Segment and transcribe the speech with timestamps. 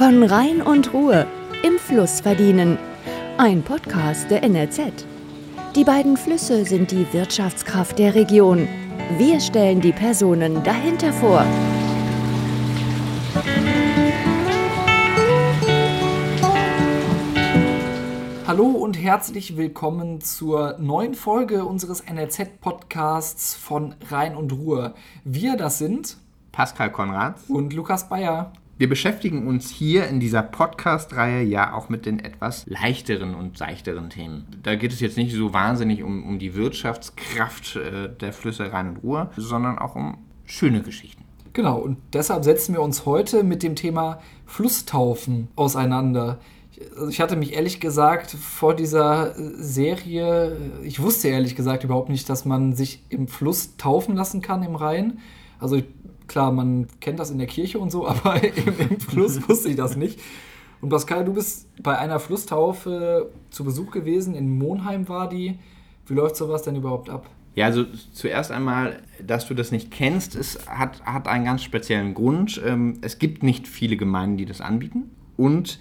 [0.00, 1.26] Von Rhein und Ruhe
[1.62, 2.78] im Fluss verdienen.
[3.36, 5.04] Ein Podcast der NRZ.
[5.76, 8.66] Die beiden Flüsse sind die Wirtschaftskraft der Region.
[9.18, 11.44] Wir stellen die Personen dahinter vor.
[18.46, 24.94] Hallo und herzlich willkommen zur neuen Folge unseres NRZ-Podcasts von Rhein und Ruhr.
[25.24, 26.16] Wir, das sind
[26.52, 28.54] Pascal Konrad und Lukas Bayer.
[28.80, 34.08] Wir beschäftigen uns hier in dieser Podcast-Reihe ja auch mit den etwas leichteren und seichteren
[34.08, 34.46] Themen.
[34.62, 38.88] Da geht es jetzt nicht so wahnsinnig um, um die Wirtschaftskraft äh, der Flüsse Rhein
[38.88, 40.16] und Ruhr, sondern auch um
[40.46, 41.24] schöne Geschichten.
[41.52, 46.38] Genau, und deshalb setzen wir uns heute mit dem Thema Flusstaufen auseinander
[46.94, 52.28] also ich hatte mich ehrlich gesagt vor dieser Serie, ich wusste ehrlich gesagt überhaupt nicht,
[52.28, 55.18] dass man sich im Fluss taufen lassen kann im Rhein.
[55.58, 55.80] Also
[56.26, 59.76] klar, man kennt das in der Kirche und so, aber im, im Fluss wusste ich
[59.76, 60.18] das nicht.
[60.80, 65.58] Und Pascal, du bist bei einer Flusstaufe zu Besuch gewesen, in Monheim war die.
[66.06, 67.28] Wie läuft sowas denn überhaupt ab?
[67.54, 72.14] Ja, also zuerst einmal, dass du das nicht kennst, es hat, hat einen ganz speziellen
[72.14, 72.60] Grund.
[72.64, 75.10] Ähm, es gibt nicht viele Gemeinden, die das anbieten.
[75.36, 75.78] Und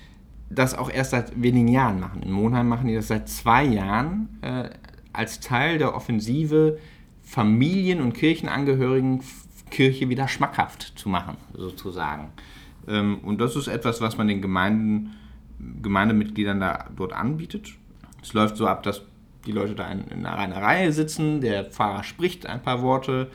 [0.50, 2.24] das auch erst seit wenigen Jahren machen.
[2.24, 4.70] In Monheim machen die das seit zwei Jahren äh,
[5.14, 6.80] als Teil der Offensive,
[7.24, 9.22] Familien- und Kirchenangehörigen
[9.70, 12.30] Kirche wieder schmackhaft zu machen, sozusagen.
[12.88, 15.16] Ähm, und das ist etwas, was man den Gemeinden,
[15.82, 17.76] Gemeindemitgliedern da dort anbietet.
[18.22, 19.04] Es läuft so ab, dass
[19.46, 23.30] die Leute da in, in einer Reihe sitzen, der Pfarrer spricht ein paar Worte,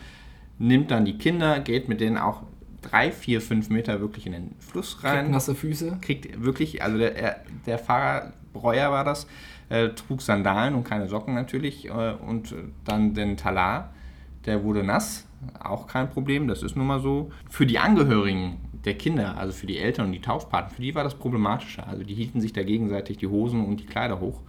[0.59, 2.43] nimmt dann die Kinder, geht mit denen auch
[2.91, 5.19] drei, vier, fünf Meter wirklich in den Fluss rein.
[5.19, 5.99] Kriegt nasse Füße.
[6.01, 9.27] Kriegt wirklich, also der, der Fahrer, Breuer war das,
[9.69, 13.93] äh, trug Sandalen und keine Socken natürlich äh, und dann den Talar,
[14.47, 15.27] der wurde nass,
[15.59, 17.31] auch kein Problem, das ist nun mal so.
[17.50, 21.05] Für die Angehörigen der Kinder, also für die Eltern und die Taufpaten, für die war
[21.05, 21.87] das problematischer.
[21.87, 24.41] Also die hielten sich da gegenseitig die Hosen und die Kleider hoch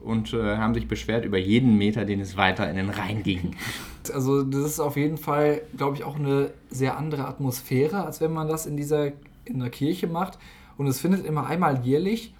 [0.00, 3.56] und äh, haben sich beschwert über jeden Meter, den es weiter in den Rhein ging.
[4.12, 8.32] Also das ist auf jeden Fall, glaube ich, auch eine sehr andere Atmosphäre, als wenn
[8.32, 9.12] man das in dieser
[9.44, 10.38] in der Kirche macht.
[10.76, 12.34] Und es findet immer einmal jährlich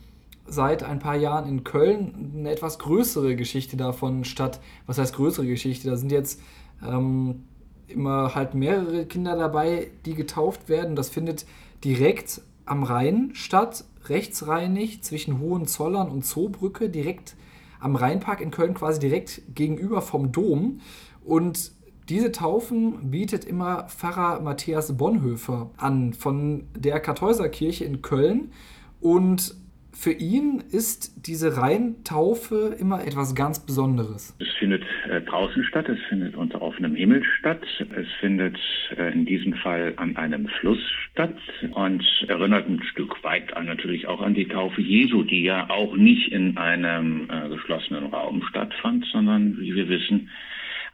[0.47, 4.61] seit ein paar Jahren in Köln eine etwas größere Geschichte davon statt.
[4.87, 5.91] Was heißt größere Geschichte?
[5.91, 6.41] Da sind jetzt
[6.87, 7.45] ähm,
[7.89, 10.97] immer halt mehrere Kinder dabei, die getauft werden.
[10.97, 11.47] Das findet
[11.85, 17.37] direkt am Rhein statt, rechtsreinig zwischen Hohenzollern und Zoobrücke, direkt
[17.81, 20.81] am Rheinpark in Köln quasi direkt gegenüber vom Dom.
[21.25, 21.73] Und
[22.09, 28.53] diese Taufen bietet immer Pfarrer Matthias Bonhoeffer an von der Kartäuserkirche in Köln.
[29.01, 29.55] Und
[29.93, 34.35] für ihn ist diese Rheintaufe immer etwas ganz Besonderes.
[34.67, 38.59] Findet äh, draußen statt, es findet unter offenem Himmel statt, es findet
[38.97, 40.81] äh, in diesem Fall an einem Fluss
[41.13, 41.37] statt
[41.71, 45.95] und erinnert ein Stück weit an, natürlich auch an die Taufe Jesu, die ja auch
[45.95, 50.31] nicht in einem äh, geschlossenen Raum stattfand, sondern, wie wir wissen,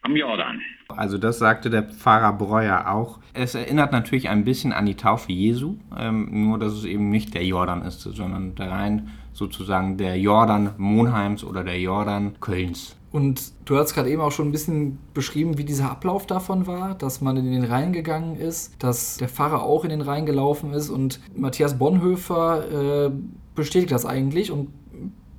[0.03, 0.61] am Jordan.
[0.95, 3.21] Also das sagte der Pfarrer Breuer auch.
[3.33, 7.33] Es erinnert natürlich ein bisschen an die Taufe Jesu, ähm, nur dass es eben nicht
[7.33, 12.99] der Jordan ist, sondern der Rhein sozusagen der Jordan Monheims oder der Jordan Kölns.
[13.13, 16.95] Und du hast gerade eben auch schon ein bisschen beschrieben, wie dieser Ablauf davon war,
[16.95, 20.73] dass man in den Rhein gegangen ist, dass der Pfarrer auch in den Rhein gelaufen
[20.73, 20.89] ist.
[20.89, 23.11] Und Matthias Bonhoeffer äh,
[23.55, 24.51] bestätigt das eigentlich.
[24.51, 24.69] Und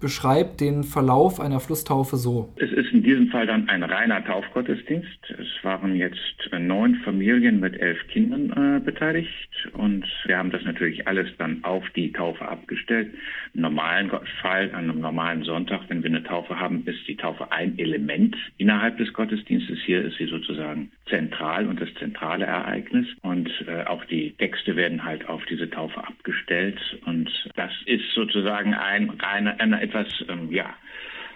[0.03, 2.53] beschreibt den Verlauf einer Flusstaufe so.
[2.57, 5.17] Es ist in diesem Fall dann ein reiner Taufgottesdienst.
[5.29, 9.29] Es waren jetzt neun Familien mit elf Kindern äh, beteiligt
[9.71, 13.13] und wir haben das natürlich alles dann auf die Taufe abgestellt.
[13.53, 17.53] Im normalen Fall, an einem normalen Sonntag, wenn wir eine Taufe haben, ist die Taufe
[17.53, 19.79] ein Element innerhalb des Gottesdienstes.
[19.85, 25.05] Hier ist sie sozusagen zentral und das zentrale Ereignis und äh, auch die Texte werden
[25.05, 26.79] halt auf diese Taufe abgestellt
[27.13, 30.65] und das ist sozusagen ein reiner, eine etwas, ähm, ja,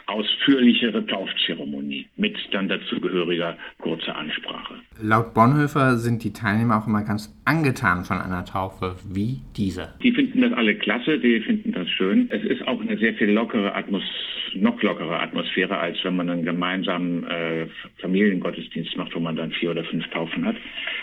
[0.08, 4.76] ausführlichere Taufzeremonie mit dann dazugehöriger kurzer Ansprache.
[5.02, 9.94] Laut Bonhoeffer sind die Teilnehmer auch immer ganz angetan von einer Taufe wie dieser.
[10.04, 12.28] Die finden das alle klasse, die finden das schön.
[12.30, 16.44] Es ist auch eine sehr viel lockere Atmosphäre, noch lockere Atmosphäre, als wenn man einen
[16.44, 17.68] gemeinsamen äh,
[18.02, 20.56] Familiengottesdienst macht, wo man dann vier oder fünf Taufen hat,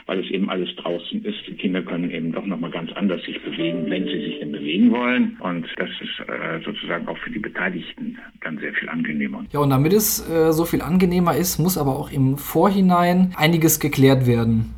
[0.06, 1.38] weil es eben alles draußen ist.
[1.46, 4.90] Die Kinder können eben doch nochmal ganz anders sich bewegen, wenn sie sich denn bewegen
[4.90, 5.36] wollen.
[5.40, 9.44] Und das ist äh, sozusagen auch für die Beteiligten dann sehr viel angenehmer.
[9.52, 13.80] Ja, und damit es äh, so viel angenehmer ist, muss aber auch im Vorhinein einiges
[13.80, 14.74] geklärt werden.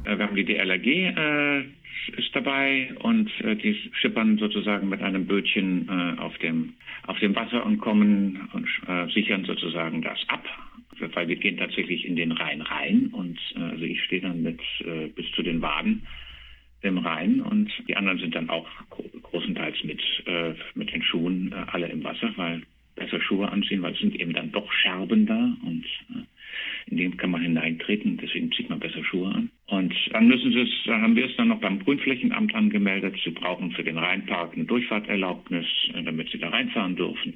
[0.78, 1.64] DLRG äh,
[2.19, 6.75] ist dabei und äh, die schippern sozusagen mit einem Bötchen äh, auf dem
[7.06, 10.44] auf dem Wasser und kommen und äh, sichern sozusagen das ab,
[11.14, 14.61] weil wir gehen tatsächlich in den Rhein rein und äh, also ich stehe dann mit
[14.81, 16.06] äh, bis zu den Waden
[16.82, 18.69] im Rhein und die anderen sind dann auch
[19.23, 22.62] großenteils mit, äh, mit den Schuhen äh, alle im Wasser, weil
[22.94, 27.17] besser Schuhe anziehen, weil es sind eben dann doch Scherben da und äh, in dem
[27.17, 29.50] kann man hineintreten, deswegen zieht man besser Schuhe an.
[30.13, 33.17] Dann müssen sie es, dann haben wir es dann noch beim Grünflächenamt angemeldet.
[33.25, 37.35] Sie brauchen für den Rheinpark eine Durchfahrterlaubnis, äh, damit sie da reinfahren dürfen.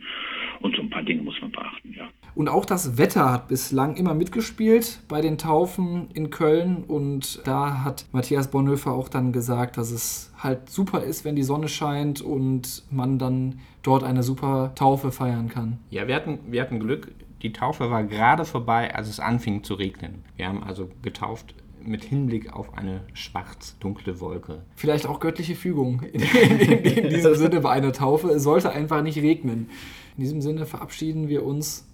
[0.60, 2.08] Und so ein paar Dinge muss man beachten, ja.
[2.34, 6.84] Und auch das Wetter hat bislang immer mitgespielt bei den Taufen in Köln.
[6.86, 11.42] Und da hat Matthias Bonhoeffer auch dann gesagt, dass es halt super ist, wenn die
[11.42, 15.78] Sonne scheint und man dann dort eine super Taufe feiern kann.
[15.90, 17.12] Ja, wir hatten, wir hatten Glück.
[17.42, 20.24] Die Taufe war gerade vorbei, als es anfing zu regnen.
[20.36, 21.54] Wir haben also getauft
[21.84, 24.62] mit Hinblick auf eine schwarz-dunkle Wolke.
[24.76, 28.28] Vielleicht auch göttliche Fügung in, in, in diesem Sinne bei einer Taufe.
[28.30, 29.68] Es sollte einfach nicht regnen.
[30.16, 31.86] In diesem Sinne verabschieden wir uns.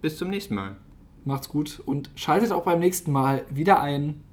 [0.00, 0.76] Bis zum nächsten Mal.
[1.24, 4.22] Macht's gut und schaltet auch beim nächsten Mal wieder ein.